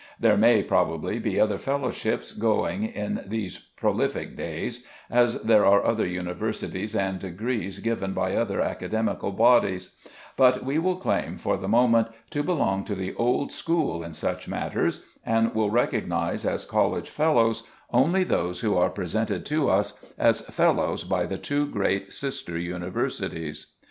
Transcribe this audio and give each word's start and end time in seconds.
There 0.19 0.35
may, 0.35 0.63
probably, 0.63 1.19
be 1.19 1.39
other 1.39 1.59
fellowships 1.59 2.31
going 2.33 2.81
in 2.85 3.23
these 3.27 3.59
prolific 3.59 4.35
days, 4.35 4.83
as 5.11 5.35
there 5.43 5.63
are 5.63 5.85
other 5.85 6.07
universities, 6.07 6.95
and 6.95 7.19
degrees 7.19 7.77
given 7.81 8.13
by 8.13 8.35
other 8.35 8.61
academical 8.61 9.31
bodies; 9.31 9.95
but 10.35 10.65
we 10.65 10.79
will 10.79 10.95
claim, 10.95 11.37
for 11.37 11.55
the 11.55 11.67
moment, 11.67 12.07
to 12.31 12.41
belong 12.41 12.83
to 12.85 12.95
the 12.95 13.13
old 13.13 13.51
school 13.51 14.01
in 14.01 14.15
such 14.15 14.47
matters, 14.47 15.03
and 15.23 15.53
will 15.53 15.69
recognize 15.69 16.45
as 16.47 16.65
college 16.65 17.11
fellows 17.11 17.61
only 17.93 18.23
those 18.23 18.61
who 18.61 18.75
are 18.75 18.89
presented 18.89 19.45
to 19.45 19.69
us 19.69 19.93
as 20.17 20.41
fellows 20.41 21.03
by 21.03 21.27
the 21.27 21.37
two 21.37 21.67
great 21.67 22.11
sister 22.11 22.57
universities. 22.57 23.67